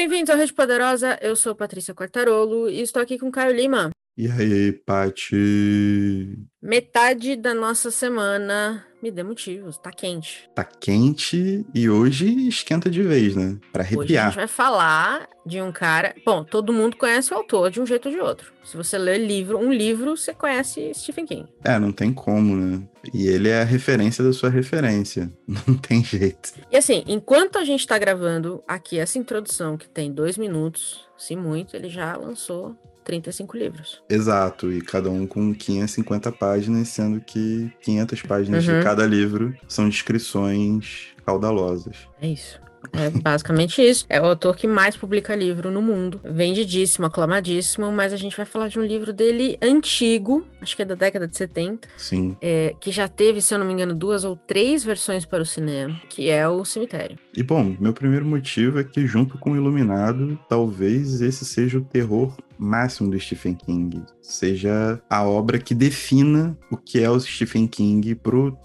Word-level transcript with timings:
Bem-vindos 0.00 0.30
à 0.30 0.36
Rede 0.36 0.52
Poderosa, 0.52 1.18
eu 1.20 1.34
sou 1.34 1.56
Patrícia 1.56 1.92
Quartarolo 1.92 2.70
e 2.70 2.80
estou 2.82 3.02
aqui 3.02 3.18
com 3.18 3.32
Caio 3.32 3.52
Lima. 3.52 3.90
E 4.16 4.30
aí, 4.30 4.70
Pati? 4.72 6.38
Metade 6.62 7.34
da 7.34 7.52
nossa 7.52 7.90
semana 7.90 8.86
me 9.02 9.10
dê 9.10 9.22
motivos, 9.22 9.78
tá 9.78 9.90
quente. 9.90 10.48
Tá 10.54 10.64
quente 10.64 11.64
e 11.74 11.88
hoje 11.88 12.48
esquenta 12.48 12.90
de 12.90 13.02
vez, 13.02 13.36
né? 13.36 13.56
Pra 13.72 13.82
arrepiar. 13.82 14.04
Hoje 14.04 14.18
a 14.18 14.24
gente 14.26 14.36
vai 14.36 14.48
falar 14.48 15.28
de 15.46 15.60
um 15.62 15.72
cara. 15.72 16.14
Bom, 16.24 16.44
todo 16.44 16.72
mundo 16.72 16.96
conhece 16.96 17.32
o 17.32 17.36
autor 17.36 17.70
de 17.70 17.80
um 17.80 17.86
jeito 17.86 18.08
ou 18.08 18.14
de 18.14 18.20
outro. 18.20 18.52
Se 18.64 18.76
você 18.76 18.98
ler 18.98 19.18
livro, 19.18 19.58
um 19.58 19.72
livro, 19.72 20.16
você 20.16 20.34
conhece 20.34 20.92
Stephen 20.94 21.26
King. 21.26 21.48
É, 21.64 21.78
não 21.78 21.92
tem 21.92 22.12
como, 22.12 22.54
né? 22.54 22.82
E 23.14 23.26
ele 23.28 23.48
é 23.48 23.62
a 23.62 23.64
referência 23.64 24.22
da 24.22 24.32
sua 24.32 24.50
referência. 24.50 25.32
Não 25.66 25.74
tem 25.78 26.04
jeito. 26.04 26.52
E 26.70 26.76
assim, 26.76 27.02
enquanto 27.06 27.56
a 27.58 27.64
gente 27.64 27.86
tá 27.86 27.96
gravando 27.96 28.62
aqui 28.68 28.98
essa 28.98 29.18
introdução, 29.18 29.78
que 29.78 29.88
tem 29.88 30.12
dois 30.12 30.36
minutos, 30.36 31.08
se 31.16 31.34
muito, 31.34 31.74
ele 31.74 31.88
já 31.88 32.14
lançou 32.16 32.76
35 33.08 33.56
livros. 33.56 34.02
Exato, 34.08 34.70
e 34.70 34.82
cada 34.82 35.10
um 35.10 35.26
com 35.26 35.54
550 35.54 36.30
páginas, 36.30 36.88
sendo 36.88 37.20
que 37.20 37.72
500 37.82 38.22
páginas 38.22 38.68
Uhum. 38.68 38.78
de 38.78 38.84
cada 38.84 39.06
livro 39.06 39.54
são 39.66 39.88
descrições 39.88 41.08
caudalosas. 41.24 41.96
É 42.20 42.28
isso. 42.28 42.60
É 42.92 43.10
basicamente 43.10 43.82
isso. 43.82 44.06
É 44.08 44.20
o 44.20 44.24
autor 44.24 44.56
que 44.56 44.66
mais 44.66 44.96
publica 44.96 45.34
livro 45.34 45.70
no 45.70 45.82
mundo. 45.82 46.20
Vendidíssimo, 46.24 47.06
aclamadíssimo, 47.06 47.90
mas 47.90 48.12
a 48.12 48.16
gente 48.16 48.36
vai 48.36 48.46
falar 48.46 48.68
de 48.68 48.78
um 48.78 48.84
livro 48.84 49.12
dele 49.12 49.58
antigo, 49.60 50.46
acho 50.62 50.76
que 50.76 50.82
é 50.82 50.84
da 50.84 50.94
década 50.94 51.26
de 51.26 51.36
70, 51.36 51.88
Sim. 51.96 52.36
é, 52.40 52.74
que 52.80 52.92
já 52.92 53.08
teve, 53.08 53.42
se 53.42 53.52
eu 53.52 53.58
não 53.58 53.66
me 53.66 53.72
engano, 53.72 53.94
duas 53.94 54.24
ou 54.24 54.36
três 54.36 54.84
versões 54.84 55.26
para 55.26 55.42
o 55.42 55.46
cinema, 55.46 56.00
que 56.08 56.30
é 56.30 56.48
o 56.48 56.64
Cemitério. 56.64 57.18
E 57.36 57.42
bom, 57.42 57.76
meu 57.80 57.92
primeiro 57.92 58.24
motivo 58.24 58.78
é 58.78 58.84
que, 58.84 59.06
junto 59.06 59.38
com 59.38 59.50
o 59.52 59.56
Iluminado, 59.56 60.38
talvez 60.48 61.20
esse 61.20 61.44
seja 61.44 61.78
o 61.78 61.84
terror 61.84 62.32
máximo 62.58 63.10
do 63.10 63.18
Stephen 63.18 63.54
King. 63.54 64.02
Seja 64.20 65.00
a 65.08 65.22
obra 65.22 65.58
que 65.58 65.74
defina 65.74 66.56
o 66.70 66.76
que 66.76 67.00
é 67.00 67.10
o 67.10 67.18
Stephen 67.18 67.66
King 67.66 68.14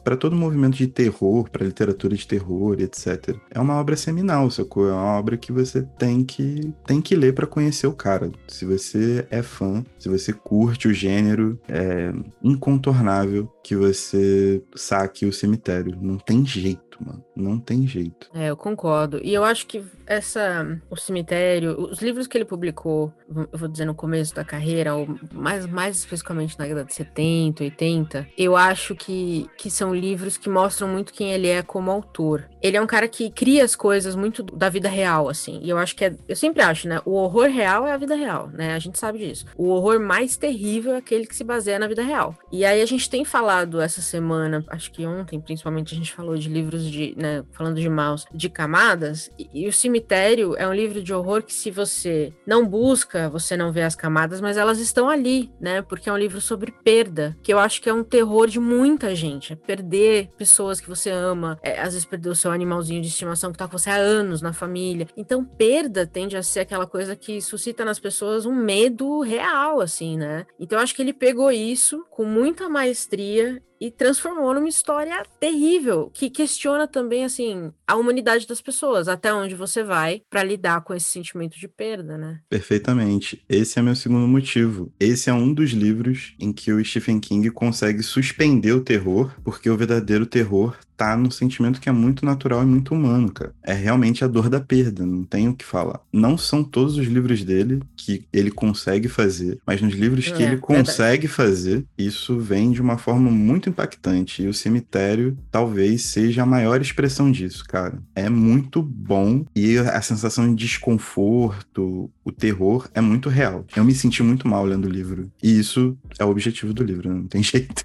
para 0.03 0.17
todo 0.17 0.33
o 0.33 0.37
movimento 0.37 0.75
de 0.75 0.87
terror, 0.87 1.49
para 1.49 1.65
literatura 1.65 2.15
de 2.15 2.27
terror, 2.27 2.75
etc. 2.79 3.37
É 3.51 3.59
uma 3.59 3.75
obra 3.79 3.95
seminal, 3.95 4.49
sacou? 4.49 4.89
É 4.89 4.93
uma 4.93 5.17
obra 5.17 5.37
que 5.37 5.51
você 5.51 5.83
tem 5.97 6.23
que, 6.23 6.73
tem 6.85 7.01
que 7.01 7.15
ler 7.15 7.33
para 7.33 7.47
conhecer 7.47 7.87
o 7.87 7.93
cara. 7.93 8.31
Se 8.47 8.65
você 8.65 9.25
é 9.29 9.41
fã, 9.41 9.83
se 9.99 10.09
você 10.09 10.33
curte 10.33 10.87
o 10.87 10.93
gênero, 10.93 11.59
é 11.67 12.11
incontornável 12.43 13.49
que 13.63 13.75
você 13.75 14.61
saque 14.75 15.25
o 15.25 15.31
cemitério. 15.31 15.97
Não 15.99 16.17
tem 16.17 16.45
jeito, 16.45 16.97
mano. 16.99 17.23
Não 17.33 17.57
tem 17.57 17.87
jeito. 17.87 18.29
É, 18.33 18.49
eu 18.49 18.57
concordo. 18.57 19.21
E 19.23 19.33
eu 19.33 19.43
acho 19.43 19.65
que 19.65 19.83
essa, 20.05 20.79
o 20.89 20.97
cemitério, 20.97 21.79
os 21.79 22.01
livros 22.01 22.27
que 22.27 22.37
ele 22.37 22.43
publicou, 22.43 23.13
eu 23.51 23.57
vou 23.57 23.69
dizer 23.69 23.85
no 23.85 23.95
começo 23.95 24.35
da 24.35 24.43
carreira, 24.43 24.93
ou 24.93 25.07
mais, 25.31 25.65
mais 25.65 25.97
especificamente 25.97 26.59
na 26.59 26.65
década 26.65 26.83
de 26.83 26.93
70, 26.93 27.63
80, 27.63 28.27
eu 28.37 28.57
acho 28.57 28.93
que, 28.95 29.49
que 29.57 29.71
são 29.71 29.95
livros 29.95 30.37
que 30.37 30.49
mostram 30.49 30.89
muito 30.89 31.13
quem 31.13 31.31
ele 31.31 31.47
é 31.47 31.63
como 31.63 31.89
autor. 31.89 32.49
Ele 32.61 32.75
é 32.75 32.81
um 32.81 32.87
cara 32.87 33.07
que 33.07 33.31
cria 33.31 33.63
as 33.63 33.75
coisas 33.75 34.13
muito 34.13 34.43
da 34.43 34.67
vida 34.67 34.89
real, 34.89 35.29
assim. 35.29 35.59
E 35.63 35.69
eu 35.69 35.77
acho 35.77 35.95
que 35.95 36.05
é, 36.05 36.15
eu 36.27 36.35
sempre 36.35 36.61
acho, 36.61 36.87
né? 36.87 36.99
O 37.05 37.13
horror 37.13 37.47
real 37.49 37.87
é 37.87 37.93
a 37.93 37.97
vida 37.97 38.15
real, 38.15 38.49
né? 38.49 38.73
A 38.73 38.79
gente 38.79 38.99
sabe 38.99 39.19
disso. 39.19 39.45
O 39.57 39.69
horror 39.69 39.99
mais 39.99 40.35
terrível 40.35 40.93
é 40.93 40.97
aquele 40.97 41.25
que 41.25 41.35
se 41.35 41.43
baseia 41.43 41.79
na 41.79 41.87
vida 41.87 42.03
real. 42.03 42.35
E 42.51 42.65
aí 42.65 42.81
a 42.81 42.85
gente 42.85 43.09
tem 43.09 43.23
falado 43.23 43.52
essa 43.81 44.01
semana, 44.01 44.63
acho 44.67 44.91
que 44.91 45.05
ontem, 45.05 45.39
principalmente, 45.39 45.93
a 45.93 45.97
gente 45.97 46.13
falou 46.13 46.35
de 46.37 46.49
livros 46.49 46.89
de, 46.89 47.13
né, 47.17 47.43
falando 47.51 47.79
de 47.79 47.89
maus, 47.89 48.25
de 48.33 48.49
camadas, 48.49 49.29
e, 49.37 49.49
e 49.53 49.67
o 49.67 49.73
Cemitério 49.73 50.55
é 50.57 50.67
um 50.67 50.73
livro 50.73 51.01
de 51.01 51.13
horror 51.13 51.43
que 51.43 51.53
se 51.53 51.71
você 51.71 52.33
não 52.45 52.67
busca, 52.67 53.29
você 53.29 53.55
não 53.55 53.71
vê 53.71 53.81
as 53.81 53.95
camadas, 53.95 54.41
mas 54.41 54.57
elas 54.57 54.79
estão 54.79 55.09
ali, 55.09 55.51
né? 55.59 55.81
Porque 55.81 56.09
é 56.09 56.13
um 56.13 56.17
livro 56.17 56.41
sobre 56.41 56.71
perda, 56.71 57.35
que 57.41 57.53
eu 57.53 57.59
acho 57.59 57.81
que 57.81 57.89
é 57.89 57.93
um 57.93 58.03
terror 58.03 58.47
de 58.47 58.59
muita 58.59 59.15
gente, 59.15 59.53
é 59.53 59.55
perder 59.55 60.29
pessoas 60.37 60.79
que 60.79 60.89
você 60.89 61.09
ama, 61.09 61.59
é, 61.61 61.79
às 61.79 61.93
vezes 61.93 62.05
perder 62.05 62.29
o 62.29 62.35
seu 62.35 62.51
animalzinho 62.51 63.01
de 63.01 63.07
estimação 63.07 63.51
que 63.51 63.57
tá 63.57 63.67
com 63.67 63.77
você 63.77 63.89
há 63.89 63.95
anos 63.95 64.41
na 64.41 64.53
família. 64.53 65.07
Então, 65.15 65.43
perda 65.43 66.05
tende 66.05 66.37
a 66.37 66.43
ser 66.43 66.61
aquela 66.61 66.85
coisa 66.85 67.15
que 67.15 67.41
suscita 67.41 67.85
nas 67.85 67.99
pessoas 67.99 68.45
um 68.45 68.55
medo 68.55 69.21
real, 69.21 69.81
assim, 69.81 70.17
né? 70.17 70.45
Então, 70.59 70.77
eu 70.77 70.83
acho 70.83 70.95
que 70.95 71.01
ele 71.01 71.13
pegou 71.13 71.51
isso 71.51 72.05
com 72.09 72.25
muita 72.25 72.69
maestria 72.69 73.42
year 73.43 73.59
e 73.85 73.91
transformou 73.91 74.53
numa 74.53 74.69
história 74.69 75.25
terrível 75.41 76.09
que 76.13 76.29
questiona 76.29 76.87
também 76.87 77.25
assim 77.25 77.69
a 77.85 77.95
humanidade 77.97 78.47
das 78.47 78.61
pessoas, 78.61 79.09
até 79.09 79.33
onde 79.33 79.55
você 79.55 79.83
vai 79.83 80.21
para 80.29 80.41
lidar 80.41 80.81
com 80.85 80.93
esse 80.93 81.07
sentimento 81.07 81.59
de 81.59 81.67
perda, 81.67 82.17
né? 82.17 82.39
Perfeitamente. 82.49 83.43
Esse 83.49 83.77
é 83.77 83.81
meu 83.81 83.95
segundo 83.95 84.25
motivo. 84.27 84.89
Esse 84.97 85.29
é 85.29 85.33
um 85.33 85.53
dos 85.53 85.71
livros 85.71 86.33
em 86.39 86.53
que 86.53 86.71
o 86.71 86.83
Stephen 86.83 87.19
King 87.19 87.49
consegue 87.51 88.01
suspender 88.01 88.71
o 88.71 88.81
terror, 88.81 89.31
porque 89.43 89.69
o 89.69 89.75
verdadeiro 89.75 90.25
terror 90.25 90.77
tá 90.95 91.17
no 91.17 91.31
sentimento 91.31 91.81
que 91.81 91.89
é 91.89 91.91
muito 91.91 92.23
natural 92.23 92.61
e 92.61 92.65
muito 92.67 92.93
humano, 92.93 93.31
cara. 93.31 93.53
É 93.63 93.73
realmente 93.73 94.23
a 94.23 94.27
dor 94.27 94.47
da 94.47 94.59
perda, 94.61 95.03
não 95.05 95.23
tem 95.23 95.49
o 95.49 95.55
que 95.55 95.65
falar. 95.65 95.99
Não 96.13 96.37
são 96.37 96.63
todos 96.63 96.97
os 96.97 97.07
livros 97.07 97.43
dele 97.43 97.81
que 97.97 98.25
ele 98.31 98.51
consegue 98.51 99.07
fazer, 99.09 99.59
mas 99.65 99.81
nos 99.81 99.93
livros 99.95 100.25
que 100.25 100.33
É, 100.33 100.35
ele 100.45 100.57
verdade. 100.57 100.61
consegue 100.61 101.27
fazer, 101.27 101.83
isso 101.97 102.37
vem 102.39 102.71
de 102.71 102.79
uma 102.81 102.97
forma 102.97 103.29
muito 103.31 103.67
impactante. 103.73 104.43
E 104.43 104.47
o 104.47 104.53
cemitério 104.53 105.37
talvez 105.51 106.03
seja 106.03 106.43
a 106.43 106.45
maior 106.45 106.81
expressão 106.81 107.31
disso, 107.31 107.65
cara. 107.65 108.01
É 108.15 108.29
muito 108.29 108.81
bom 108.81 109.45
e 109.55 109.77
a 109.77 110.01
sensação 110.01 110.47
de 110.47 110.63
desconforto, 110.63 112.09
o 112.25 112.31
terror 112.31 112.89
é 112.93 113.01
muito 113.01 113.29
real. 113.29 113.65
Eu 113.75 113.83
me 113.83 113.93
senti 113.93 114.23
muito 114.23 114.47
mal 114.47 114.65
lendo 114.65 114.85
o 114.85 114.89
livro. 114.89 115.31
E 115.41 115.59
isso 115.59 115.97
é 116.19 116.23
o 116.25 116.29
objetivo 116.29 116.73
do 116.73 116.83
livro, 116.83 117.13
não 117.13 117.27
tem 117.27 117.41
jeito. 117.43 117.83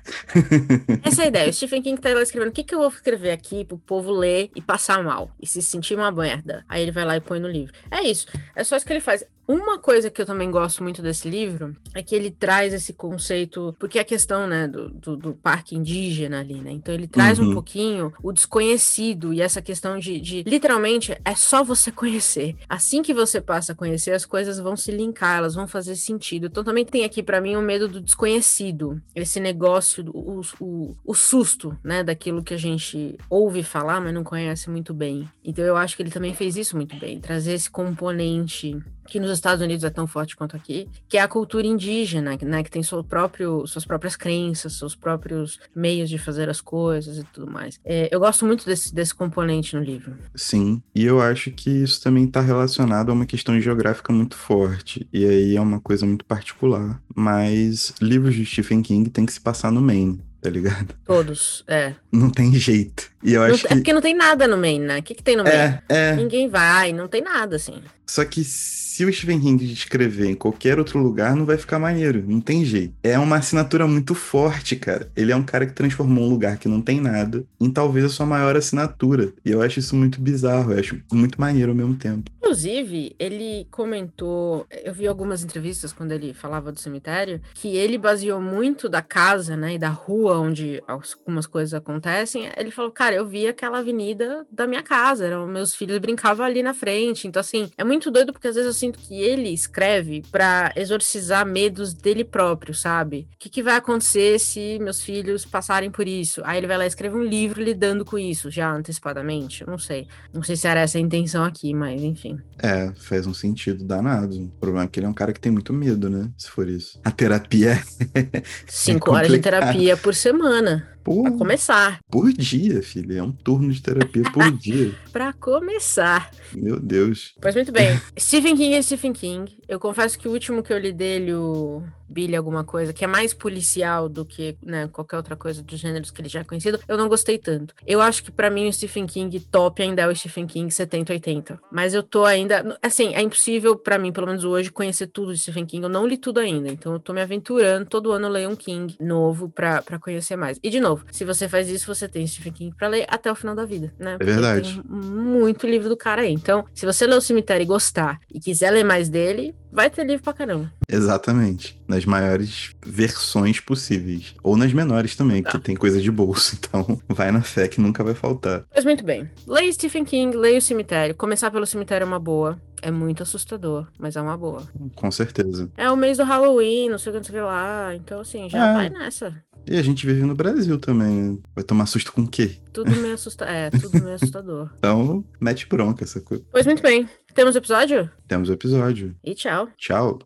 Essa 1.03 1.23
é 1.23 1.25
a 1.25 1.29
ideia. 1.29 1.51
O 1.51 1.53
Stephen 1.53 1.83
King 1.83 2.01
tá 2.01 2.11
lá 2.15 2.23
escrevendo: 2.23 2.51
o 2.51 2.53
que, 2.53 2.65
que 2.65 2.75
eu 2.75 2.79
vou 2.81 2.89
escrever 2.89 3.31
aqui 3.33 3.65
pro 3.65 3.79
povo 3.79 4.13
ler 4.13 4.51
e 4.55 4.63
passar 4.63 5.03
mal 5.03 5.31
e 5.41 5.47
se 5.47 5.61
sentir 5.63 5.95
uma 5.95 6.11
merda. 6.11 6.65
Aí 6.69 6.83
ele 6.83 6.93
vai 6.93 7.05
lá 7.05 7.17
e 7.17 7.21
põe 7.21 7.41
no 7.41 7.49
livro. 7.49 7.73
É 7.91 8.03
isso. 8.03 8.27
É 8.55 8.63
só 8.65 8.77
isso 8.77 8.87
que 8.87 8.93
ele 8.93 9.01
faz. 9.01 9.25
Uma 9.47 9.79
coisa 9.79 10.11
que 10.11 10.21
eu 10.21 10.27
também 10.27 10.51
gosto 10.51 10.83
muito 10.83 11.01
desse 11.01 11.27
livro 11.27 11.75
é 11.95 12.03
que 12.03 12.15
ele 12.15 12.31
traz 12.31 12.75
esse 12.75 12.93
conceito, 12.93 13.75
porque 13.79 13.99
a 13.99 14.05
questão, 14.05 14.47
né, 14.47 14.69
do, 14.69 14.91
do, 14.91 15.17
do 15.17 15.33
parque 15.33 15.75
indígena 15.75 16.41
ali, 16.41 16.61
né? 16.61 16.71
Então 16.71 16.95
ele 16.95 17.07
traz 17.09 17.39
um 17.39 17.47
Uhum. 17.47 17.55
pouquinho 17.55 18.13
o 18.23 18.31
desconhecido 18.31 19.33
e 19.33 19.41
essa 19.41 19.63
questão 19.63 19.99
de, 19.99 20.21
de, 20.21 20.43
literalmente, 20.43 21.17
é 21.25 21.35
só 21.35 21.65
você 21.65 21.91
conhecer. 21.91 22.57
Assim 22.69 23.01
que 23.01 23.15
você 23.15 23.41
passa 23.41 23.73
a 23.73 23.75
conhecer, 23.75 24.11
as 24.13 24.27
coisas 24.29 24.59
vão 24.59 24.77
se 24.77 24.93
linkar, 24.93 25.39
elas 25.39 25.55
vão 25.55 25.67
fazer 25.67 25.97
sentido. 25.97 26.47
Então 26.47 26.63
também 26.63 26.85
tem 26.85 27.05
aqui 27.05 27.23
pra 27.23 27.41
mim 27.41 27.57
o 27.57 27.63
medo 27.63 27.89
do 27.89 28.01
desconhecido, 28.01 29.01
esse 29.15 29.41
negócio, 29.41 30.05
o, 30.15 30.43
o, 30.61 30.97
o 31.05 31.15
susto, 31.15 31.77
né, 31.83 32.05
daquilo 32.05 32.43
que 32.43 32.55
a 32.55 32.59
gente 32.59 33.19
ouve 33.29 33.63
falar, 33.63 34.01
mas 34.01 34.15
não 34.15 34.23
conhece 34.23 34.71
muito 34.71 34.95
bem. 34.95 35.29
Então 35.45 35.65
eu 35.65 35.77
acho 35.77 35.97
que 35.97 36.03
ele 36.03 36.11
também 36.11 36.35
fez 36.35 36.57
isso 36.57 36.77
muito 36.77 36.97
bem, 36.97 37.21
trazer 37.21 37.55
esse 37.55 37.71
componente 37.71 38.77
que 39.09 39.19
nos 39.19 39.31
Estados 39.31 39.63
Unidos 39.63 39.85
é 39.85 39.91
tão 39.91 40.07
forte 40.07 40.37
quanto 40.37 40.55
aqui, 40.55 40.89
que 41.09 41.17
é 41.17 41.23
a 41.23 41.29
cultura 41.29 41.67
indígena, 41.67 42.39
né, 42.43 42.63
que 42.63 42.71
tem 42.71 42.83
seu 42.83 43.03
próprio, 43.03 43.67
suas 43.67 43.85
próprias 43.85 44.15
crenças, 44.15 44.75
seus 44.75 44.95
próprios 44.95 45.59
meios 45.75 46.11
de 46.11 46.19
fazer 46.19 46.49
as 46.49 46.61
coisas 46.61 47.17
e 47.17 47.25
tudo 47.25 47.51
mais. 47.51 47.81
É, 47.85 48.09
eu 48.13 48.21
gosto 48.21 48.45
muito 48.45 48.67
desse, 48.67 48.95
desse 48.95 49.15
componente 49.15 49.75
no 49.75 49.83
livro. 49.83 50.17
Sim, 50.35 50.83
e 50.95 51.05
eu 51.05 51.21
acho 51.21 51.51
que 51.51 51.71
isso 51.71 52.03
também 52.03 52.25
está 52.25 52.41
relacionado 52.41 53.11
a 53.11 53.15
uma 53.15 53.27
questão 53.27 53.59
geográfica 53.59 54.13
muito 54.19 54.37
forte. 54.37 55.07
E 55.13 55.25
aí 55.25 55.57
é 55.57 55.61
uma 55.61 55.81
coisa 55.81 56.05
muito 56.05 56.25
particular. 56.25 57.01
Mas 57.15 57.95
livros 58.01 58.35
de 58.35 58.45
Stephen 58.45 58.83
King 58.83 59.09
tem 59.11 59.25
que 59.27 59.33
se 59.33 59.41
passar 59.41 59.73
no 59.73 59.81
Maine, 59.81 60.21
tá 60.41 60.51
ligado? 60.51 60.95
Todos, 61.05 61.65
é. 61.67 61.95
Não 62.13 62.31
tem 62.31 62.53
jeito. 62.55 63.11
E 63.23 63.33
eu 63.35 63.41
Não- 63.47 63.55
acho 63.55 63.67
é 63.67 63.69
que. 63.71 63.75
porque 63.77 63.93
não 63.93 64.01
tem 64.01 64.15
nada 64.15 64.47
no 64.47 64.57
Maine, 64.57 64.85
né? 64.87 64.99
O 64.99 65.03
que, 65.03 65.15
que 65.15 65.23
tem 65.23 65.37
no 65.37 65.43
Maine? 65.45 65.59
É, 65.59 65.83
é. 65.89 66.17
Ninguém 66.17 66.49
vai, 66.49 66.93
não 66.93 67.09
tem 67.09 67.23
nada, 67.23 67.57
assim. 67.57 67.75
Só 68.07 68.25
que 68.25 68.43
se 68.45 69.05
o 69.05 69.13
Stephen 69.13 69.39
King 69.41 69.73
escrever 69.73 70.27
em 70.31 70.35
qualquer 70.35 70.79
outro 70.79 70.99
lugar, 70.99 71.37
não 71.37 71.45
vai 71.45 71.57
ficar 71.59 71.79
maneiro. 71.79 72.25
Não 72.27 72.41
tem 72.41 72.65
jeito. 72.65 72.95
É 73.03 73.17
uma 73.19 73.37
assinatura 73.37 73.87
muito 73.87 74.15
forte, 74.15 74.75
cara. 74.77 75.09
Ele 75.15 75.31
é 75.31 75.37
um 75.37 75.43
cara 75.43 75.67
que 75.67 75.73
transformou 75.73 76.25
um 76.25 76.29
lugar 76.31 76.57
que 76.57 76.67
não 76.69 76.81
tem 76.81 77.01
nada 77.01 77.45
em 77.61 77.71
talvez 77.71 78.05
a 78.05 78.09
sua 78.09 78.25
maior 78.27 78.57
assinatura. 78.57 79.33
E 79.45 79.51
eu 79.51 79.61
acho 79.63 79.79
isso 79.79 79.95
muito 79.95 80.21
bizarro. 80.21 80.73
Eu 80.73 80.81
acho 80.81 80.99
muito 81.13 81.41
maneiro 81.41 81.71
ao 81.73 81.77
mesmo 81.77 81.95
tempo. 81.97 82.31
Inclusive, 82.49 83.15
ele 83.19 83.69
comentou, 83.71 84.67
eu 84.71 84.95
vi 84.95 85.07
algumas 85.07 85.45
entrevistas 85.45 85.93
quando 85.93 86.13
ele 86.13 86.33
falava 86.33 86.73
do 86.73 86.81
cemitério, 86.81 87.43
que 87.53 87.77
ele 87.77 87.99
baseou 87.99 88.41
muito 88.41 88.89
da 88.89 89.03
casa, 89.03 89.55
né, 89.55 89.75
e 89.75 89.79
da 89.79 89.91
rua 89.91 90.39
onde 90.39 90.83
algumas 90.89 91.47
coisas 91.47 91.75
acontecem. 91.75 92.49
Ele 92.57 92.71
falou, 92.71 92.91
cara, 92.91 93.15
eu 93.15 93.27
vi 93.27 93.47
aquela 93.47 93.81
avenida 93.81 94.47
da 94.51 94.67
minha 94.67 94.83
casa, 94.83 95.27
eram 95.27 95.47
meus 95.47 95.75
filhos 95.75 95.99
brincavam 95.99 96.47
ali 96.47 96.63
na 96.63 96.73
frente. 96.73 97.29
Então, 97.29 97.39
assim, 97.39 97.71
é 97.77 97.85
muito 97.85 98.11
doido 98.11 98.33
porque 98.33 98.49
às 98.49 98.55
vezes 98.55 98.69
eu 98.69 98.73
sinto 98.73 98.99
que 98.99 99.21
ele 99.21 99.51
escreve 99.51 100.23
pra 100.33 100.73
exorcizar 100.75 101.45
medos 101.45 101.93
dele 101.93 102.25
próprio, 102.25 102.73
sabe? 102.73 103.29
O 103.35 103.39
que, 103.39 103.51
que 103.51 103.63
vai 103.63 103.77
acontecer 103.77 104.39
se 104.39 104.79
meus 104.79 105.03
filhos 105.03 105.45
passarem 105.45 105.91
por 105.91 106.09
isso? 106.09 106.41
Aí 106.47 106.57
ele 106.57 106.67
vai 106.67 106.79
lá 106.79 106.85
e 106.85 106.89
escreve 106.89 107.15
um 107.15 107.23
livro 107.23 107.63
lidando 107.63 108.07
com 108.07 108.19
isso, 108.19 108.51
já 108.51 108.73
antecipadamente. 108.73 109.67
Não 109.67 109.77
sei. 109.77 110.09
Não 110.33 110.43
sei 110.43 110.57
se 110.57 110.67
era 110.67 110.81
essa 110.81 110.97
a 110.97 111.01
intenção 111.01 111.45
aqui, 111.45 111.75
mas 111.75 112.03
enfim. 112.03 112.38
É, 112.61 112.93
faz 112.97 113.27
um 113.27 113.35
sentido 113.35 113.85
danado. 113.85 114.37
O 114.37 114.49
problema 114.61 114.85
é 114.85 114.89
que 114.89 114.99
ele 114.99 115.07
é 115.07 115.09
um 115.09 115.15
cara 115.15 115.33
que 115.33 115.41
tem 115.41 115.53
muito 115.53 115.73
medo, 115.73 116.11
né? 116.11 116.29
Se 116.37 116.51
for 116.51 116.69
isso. 116.69 117.01
A 117.05 117.11
terapia 117.11 117.73
é. 118.15 118.43
Cinco 118.67 119.13
horas 119.13 119.31
de 119.31 119.39
terapia 119.39 119.97
por 119.97 120.15
semana. 120.15 120.89
Pô, 121.09 121.23
Pra 121.23 121.33
começar. 121.33 122.01
por 122.11 122.31
dia, 122.33 122.83
filho. 122.83 123.17
É 123.19 123.23
um 123.23 123.33
turno 123.33 123.73
de 123.73 123.81
terapia 123.83 124.23
por 124.33 124.51
dia. 124.59 124.93
Pra 125.11 125.33
começar. 125.33 126.31
Meu 126.55 126.79
Deus. 126.79 127.35
Pois 127.41 127.55
muito 127.55 127.73
bem. 127.73 127.99
Stephen 128.19 128.57
King 128.57 128.75
é 128.75 128.83
Stephen 128.83 129.13
King. 129.13 129.57
Eu 129.67 129.81
confesso 129.81 130.19
que 130.19 130.29
o 130.29 130.33
último 130.33 130.63
que 130.63 130.73
eu 130.73 130.79
li 130.79 130.93
dele, 130.93 131.33
o 131.35 131.83
Billy 132.09 132.35
alguma 132.37 132.65
coisa, 132.65 132.93
que 132.93 133.05
é 133.05 133.07
mais 133.07 133.35
policial 133.35 134.09
do 134.09 134.25
que 134.25 134.57
né, 134.65 134.89
qualquer 134.89 135.17
outra 135.19 135.37
coisa 135.37 135.63
dos 135.63 135.79
gêneros 135.79 136.11
que 136.11 136.21
ele 136.23 136.29
já 136.29 136.41
é 136.41 136.45
conhecido, 136.45 136.81
eu 136.89 136.97
não 136.97 137.07
gostei 137.09 137.37
tanto. 137.39 137.75
Eu 137.87 138.01
acho 138.01 138.23
que 138.25 138.31
pra 138.31 138.49
mim 138.51 138.67
o 138.69 138.73
Stephen 138.73 139.07
King 139.07 139.39
top 139.41 139.83
ainda 139.83 140.03
é 140.03 140.09
o 140.09 140.15
Stephen 140.17 140.47
King 140.47 140.71
70, 140.73 141.13
80. 141.13 141.61
Mas 141.71 141.93
eu 141.95 142.03
tô 142.03 142.25
ainda. 142.25 142.79
Assim, 142.83 143.15
é 143.15 143.21
impossível 143.23 143.77
pra 143.77 143.99
mim, 143.99 144.11
pelo 144.13 144.27
menos 144.27 144.45
hoje, 144.45 144.71
conhecer 144.71 145.07
tudo 145.07 145.35
de 145.35 145.41
Stephen 145.41 145.67
King. 145.67 145.83
Eu 145.85 145.91
não 145.91 146.07
li 146.07 146.17
tudo 146.17 146.39
ainda. 146.41 146.69
Então 146.71 146.93
eu 146.95 146.99
tô 146.99 147.13
me 147.13 147.21
aventurando. 147.21 147.87
Todo 147.87 148.13
ano 148.13 148.27
eu 148.27 148.31
leio 148.33 148.51
um 148.51 148.57
King 148.57 148.97
novo 149.01 149.49
pra 149.51 149.83
conhecer 150.01 150.37
mais. 150.37 150.59
E 150.63 150.71
de 150.71 150.81
novo, 150.81 150.98
se 151.11 151.25
você 151.25 151.49
faz 151.49 151.69
isso, 151.69 151.87
você 151.87 152.09
tem 152.09 152.27
Stephen 152.27 152.53
King 152.53 152.75
pra 152.77 152.89
ler 152.89 153.05
até 153.09 153.31
o 153.31 153.35
final 153.35 153.55
da 153.55 153.65
vida, 153.65 153.93
né? 153.99 154.17
Porque 154.19 154.33
verdade. 154.33 154.75
Tem 154.75 154.83
muito 155.01 155.67
livro 155.67 155.89
do 155.89 155.97
cara 155.97 156.23
aí. 156.23 156.33
Então, 156.33 156.65
se 156.75 156.85
você 156.87 157.07
ler 157.07 157.17
o 157.17 157.21
cemitério 157.21 157.63
e 157.65 157.67
gostar 157.67 158.19
e 158.33 158.39
quiser 158.41 158.71
ler 158.71 158.85
mais 158.85 159.09
dele, 159.09 159.55
vai 159.73 159.89
ter 159.91 160.05
livro 160.07 160.23
pra 160.25 160.33
caramba. 160.33 160.73
Exatamente. 160.91 161.81
Nas 161.87 162.05
maiores 162.05 162.75
versões 162.85 163.61
possíveis. 163.61 164.35
Ou 164.43 164.57
nas 164.57 164.73
menores 164.73 165.17
também, 165.17 165.43
Tá. 165.43 165.53
que 165.53 165.59
tem 165.59 165.75
coisa 165.77 166.01
de 166.01 166.11
bolso. 166.11 166.57
Então, 166.69 167.01
vai 167.09 167.31
na 167.33 167.41
fé 167.41 167.67
que 167.69 167.81
nunca 167.81 168.05
vai 168.05 168.15
faltar. 168.15 168.65
Mas 168.75 168.85
muito 168.85 169.03
bem. 169.05 169.31
Leia 169.47 169.73
Stephen 169.73 170.05
King, 170.05 170.37
leia 170.37 170.59
o 170.59 170.63
cemitério. 170.63 171.15
Começar 171.15 171.51
pelo 171.51 171.67
cemitério 171.67 172.05
é 172.05 172.07
uma 172.07 172.19
boa. 172.19 172.61
É 172.83 172.91
muito 172.93 173.23
assustador, 173.25 173.89
mas 173.99 174.15
é 174.17 174.21
uma 174.21 174.37
boa. 174.37 174.63
Com 174.95 175.11
certeza. 175.11 175.69
É 175.77 175.91
o 175.91 175.97
mês 175.97 176.19
do 176.19 176.25
Halloween, 176.25 176.89
não 176.91 176.99
sei 176.99 177.11
o 177.11 177.13
que, 177.15 177.19
não 177.19 177.25
sei 177.25 177.35
o 177.35 177.39
que 177.39 177.45
lá. 177.45 177.95
Então, 177.97 178.21
assim, 178.21 178.49
já 178.49 178.69
É. 178.69 178.75
vai 178.75 178.89
nessa. 178.91 179.35
E 179.67 179.77
a 179.77 179.83
gente 179.83 180.07
vive 180.07 180.23
no 180.23 180.35
Brasil 180.35 180.79
também, 180.79 181.15
né? 181.33 181.39
Vai 181.55 181.63
tomar 181.63 181.85
susto 181.87 182.13
com 182.13 182.23
o 182.23 182.29
quê? 182.29 182.57
Tudo 182.73 182.91
meio 182.91 183.15
assustador. 183.15 183.55
É, 183.55 183.71
tudo 183.71 184.03
meio 184.03 184.15
assustador. 184.17 184.71
Então, 184.79 185.25
mete 185.39 185.67
bronca 185.69 186.05
essa 186.05 186.21
coisa. 186.21 186.43
Pois 186.51 186.65
muito 186.65 186.83
bem. 186.83 187.07
Temos 187.35 187.55
episódio? 187.55 188.11
Temos 188.27 188.49
o 188.49 188.53
episódio. 188.55 189.15
E 189.23 189.35
tchau. 189.35 189.69
Tchau. 189.77 190.19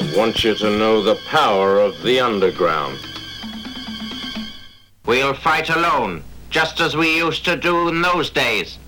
I 0.00 0.14
want 0.16 0.44
you 0.44 0.54
to 0.54 0.70
know 0.70 1.02
the 1.02 1.16
power 1.30 1.78
of 1.78 2.02
the 2.02 2.20
underground. 2.20 2.98
We'll 5.04 5.34
fight 5.34 5.68
alone, 5.68 6.22
just 6.50 6.80
as 6.80 6.96
we 6.96 7.16
used 7.16 7.44
to 7.46 7.56
do 7.56 7.88
in 7.88 8.02
those 8.02 8.30
days. 8.30 8.78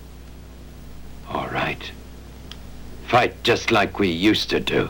All 1.27 1.47
right. 1.47 1.91
Fight 3.07 3.43
just 3.43 3.71
like 3.71 3.99
we 3.99 4.09
used 4.09 4.49
to 4.51 4.59
do. 4.59 4.89